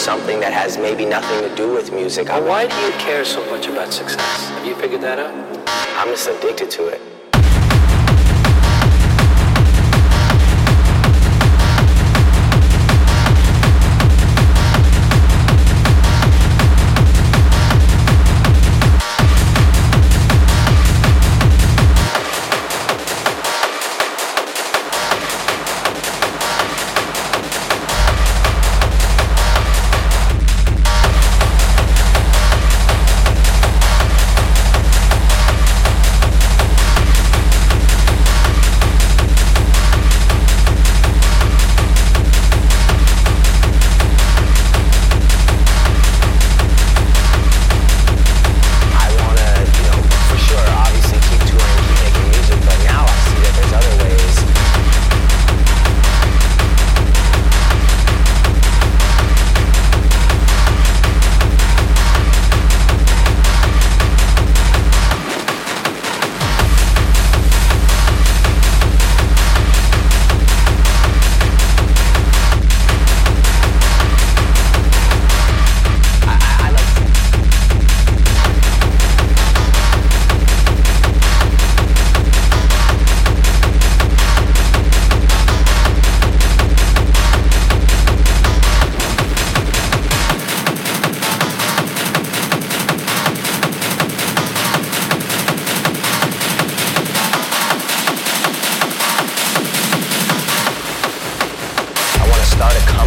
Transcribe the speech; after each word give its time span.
something 0.00 0.40
that 0.40 0.52
has 0.52 0.78
maybe 0.78 1.04
nothing 1.04 1.48
to 1.48 1.54
do 1.54 1.72
with 1.72 1.92
music. 1.92 2.28
Well, 2.28 2.44
why 2.44 2.66
do 2.66 2.76
you 2.76 2.92
care 2.92 3.24
so 3.24 3.44
much 3.50 3.66
about 3.66 3.92
success? 3.92 4.48
Have 4.48 4.66
you 4.66 4.74
figured 4.76 5.02
that 5.02 5.18
out? 5.18 5.34
I'm 5.98 6.08
just 6.08 6.28
addicted 6.28 6.70
to 6.70 6.88
it. 6.88 7.09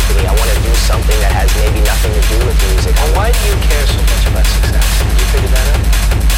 to 0.09 0.27
I 0.27 0.33
want 0.35 0.49
to 0.51 0.59
do 0.59 0.73
something 0.83 1.15
that 1.23 1.31
has 1.31 1.47
maybe 1.63 1.79
nothing 1.87 2.11
to 2.11 2.23
do 2.27 2.37
with 2.43 2.57
music. 2.71 2.91
And 2.91 3.09
why 3.15 3.31
do 3.31 3.39
you 3.47 3.55
care 3.63 3.85
so 3.87 3.99
much 4.03 4.23
about 4.27 4.43
success? 4.43 4.87
Did 4.99 5.15
you 5.15 5.27
figure 5.31 5.51
that 5.55 5.67
out? 5.71 5.83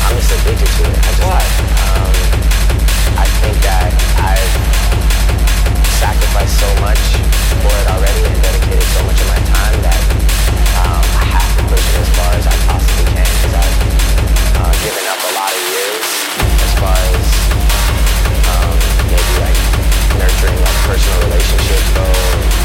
I'm 0.06 0.14
just 0.22 0.30
addicted 0.38 0.70
to 0.70 0.84
it. 0.86 1.00
I 1.02 1.10
just, 1.10 1.26
why? 1.26 1.42
Um, 1.82 2.14
I 3.18 3.26
think 3.42 3.58
that 3.66 3.90
I've 4.22 4.54
sacrificed 5.98 6.62
so 6.62 6.70
much 6.78 7.02
for 7.66 7.74
it 7.74 7.88
already 7.90 8.22
and 8.30 8.38
dedicated 8.38 8.86
so 8.94 9.02
much 9.10 9.18
of 9.18 9.28
my 9.34 9.42
time 9.50 9.78
that 9.82 10.02
um, 10.86 11.06
I 11.18 11.26
have 11.26 11.50
to 11.58 11.64
push 11.66 11.82
it 11.82 11.98
as 12.06 12.10
far 12.14 12.30
as 12.38 12.46
I 12.46 12.56
possibly 12.70 13.06
can 13.18 13.26
because 13.26 13.56
I've 13.56 13.78
uh, 14.62 14.74
given 14.86 15.06
up 15.10 15.22
a 15.26 15.32
lot 15.34 15.50
of 15.50 15.64
years 15.74 16.06
as 16.62 16.72
far 16.78 16.98
as 17.02 17.26
um, 18.46 18.78
maybe 19.10 19.34
like 19.42 19.58
nurturing 20.22 20.60
like 20.62 20.78
personal 20.86 21.18
relationships 21.34 21.90
though. 21.98 22.65